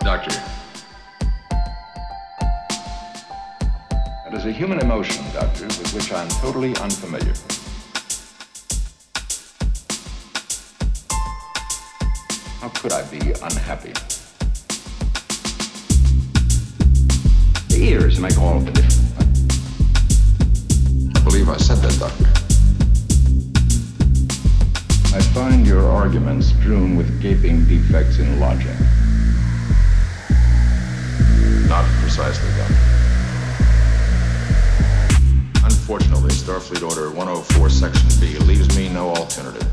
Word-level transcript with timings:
Doctor. 0.00 0.30
That 4.24 4.34
is 4.34 4.44
a 4.46 4.50
human 4.50 4.80
emotion, 4.80 5.24
Doctor, 5.32 5.66
with 5.66 5.94
which 5.94 6.12
I'm 6.12 6.28
totally 6.40 6.74
unfamiliar. 6.78 7.34
How 12.60 12.68
could 12.80 12.92
I 12.92 13.02
be 13.04 13.20
unhappy? 13.30 13.92
The 17.68 17.78
ears 17.78 18.18
make 18.18 18.36
all 18.38 18.58
the 18.58 18.72
difference. 18.72 18.98
I 21.16 21.20
believe 21.22 21.48
I 21.48 21.56
said 21.58 21.78
that, 21.78 21.96
Doctor. 22.00 22.37
I 25.14 25.22
find 25.32 25.66
your 25.66 25.88
arguments 25.88 26.48
strewn 26.48 26.94
with 26.94 27.20
gaping 27.22 27.64
defects 27.64 28.18
in 28.18 28.38
logic. 28.38 28.76
Not 31.66 31.86
precisely, 32.02 32.50
Doctor. 32.58 32.74
Unfortunately, 35.64 36.30
Starfleet 36.30 36.86
Order 36.86 37.10
104, 37.10 37.70
Section 37.70 38.08
B 38.20 38.36
leaves 38.44 38.76
me 38.76 38.90
no 38.90 39.08
alternative. 39.08 39.66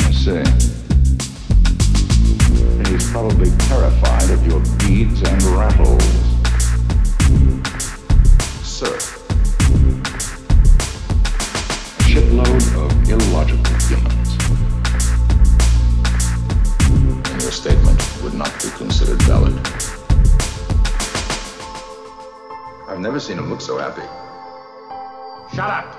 I 0.00 0.12
see. 0.12 0.44
He's 2.88 3.10
probably 3.10 3.50
terrified 3.66 4.27
shitload 12.18 12.64
of 12.84 13.08
illogical 13.08 13.74
humans. 13.86 14.36
and 17.30 17.42
your 17.42 17.52
statement 17.52 18.22
would 18.24 18.34
not 18.34 18.52
be 18.60 18.68
considered 18.70 19.22
valid. 19.22 19.54
I've 22.88 22.98
never 22.98 23.20
seen 23.20 23.38
him 23.38 23.48
look 23.48 23.60
so 23.60 23.78
happy. 23.78 24.02
Shut 25.54 25.70
up! 25.70 25.94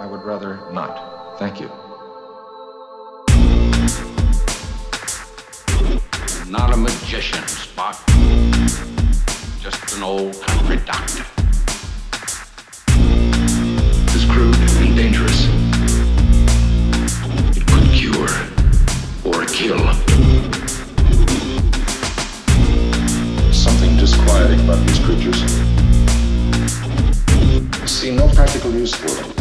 I 0.00 0.08
would 0.10 0.24
rather 0.24 0.58
not. 0.72 1.38
Thank 1.38 1.60
you. 1.60 1.68
Not 6.50 6.72
a 6.72 6.76
magician, 6.76 7.44
Spock. 7.44 7.96
Just 9.60 9.96
an 9.96 10.02
old 10.02 10.34
country 10.42 10.78
doctor. 10.84 11.45
Kill. 19.56 19.78
Something 23.54 23.96
disquieting 23.96 24.60
about 24.60 24.86
these 24.86 24.98
creatures. 24.98 25.42
I 27.82 27.86
see 27.86 28.14
no 28.14 28.28
practical 28.34 28.70
use 28.72 28.94
for 28.94 29.08
them. 29.08 29.35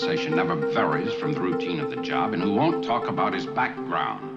Conversation 0.00 0.34
never 0.34 0.54
varies 0.54 1.12
from 1.12 1.34
the 1.34 1.40
routine 1.40 1.78
of 1.78 1.90
the 1.90 1.96
job, 1.96 2.32
and 2.32 2.42
who 2.42 2.54
won't 2.54 2.82
talk 2.82 3.06
about 3.06 3.34
his 3.34 3.44
background. 3.44 4.29